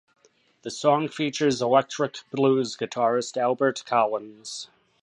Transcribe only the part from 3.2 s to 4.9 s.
Albert Collins.